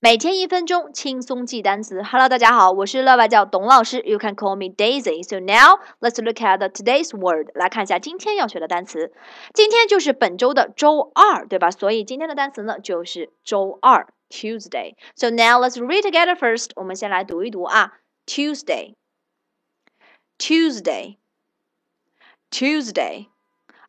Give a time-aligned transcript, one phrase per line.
[0.00, 2.04] 每天一分钟，轻松记单词。
[2.04, 4.00] Hello，大家好，我是乐外教董老师。
[4.02, 5.24] You can call me Daisy.
[5.28, 7.50] So now let's look at today's word.
[7.54, 9.12] 来看一下今天要学的单词。
[9.52, 11.72] 今天就是本周的周二，对吧？
[11.72, 14.94] 所以今天的单词呢就是周二，Tuesday.
[15.16, 16.70] So now let's read together first.
[16.76, 17.94] 我们先来读一读啊
[18.24, 18.94] ，Tuesday,
[20.38, 21.16] Tuesday,
[22.52, 23.26] Tuesday.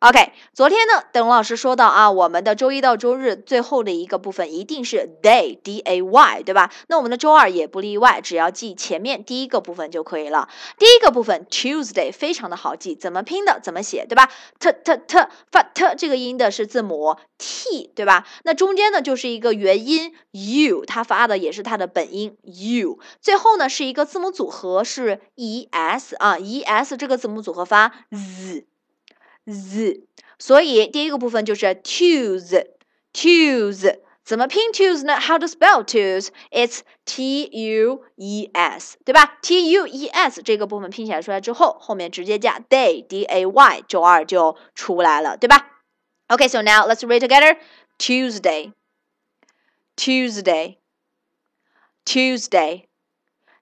[0.00, 6.72] OK，昨天呢，邓老师说到啊，我们的周一到周日最后的一个部分一定是 day，d a y，对吧？
[6.88, 10.48] 那我们的周二也不例外，只要记前面第一个部分就可以了。
[10.78, 18.26] 第一个部分 Tuesday 非常的好记，怎么拼的怎么写，对吧？t t t 发 t 这个音的是字母 t，对吧？
[18.44, 22.98] 那中间呢就是一个元音 u，它发的也是它的本音 u。
[23.20, 28.69] 最后呢是一个字母组合是 e s 啊，e s 这个字母组合发 z。
[29.45, 30.03] z，
[30.39, 32.65] 所以第一个部分就是 Tues，Tues，
[34.23, 35.19] 怎么拼 Tues 呢？
[35.19, 39.37] How to spell Tues？It's T U E S，对吧？
[39.41, 45.83] T U E S 这个部分拼写出来之后，后面直接加 day，D A Y，周二就出来了，对吧？
[46.27, 47.57] Okay，so now let's read together.
[47.99, 48.73] Tuesday,
[49.95, 50.77] Tuesday,
[52.03, 52.87] Tuesday,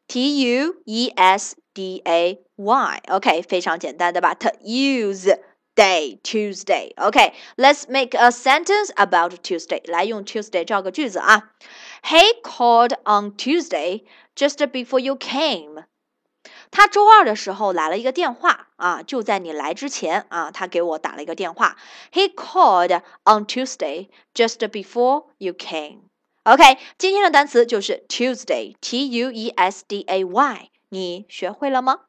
[0.08, 3.02] T U E S D A Y.
[3.10, 4.34] OK，非常简单，对吧？
[4.36, 5.38] To use
[5.78, 6.92] day Tuesday.
[6.98, 9.82] Okay, let's make a sentence about Tuesday.
[9.90, 11.52] 来用 Tuesday 造个句子啊。
[12.04, 14.04] He called on Tuesday
[14.36, 15.86] just before you came.
[16.70, 21.78] 他周二的时候来了一个电话啊，就在你来之前啊，他给我打了一个电话。
[22.12, 26.00] He called on Tuesday just before you came.
[26.44, 32.02] OK，今天的单词就是 Tuesday，T U E S D A Y，你学会了吗？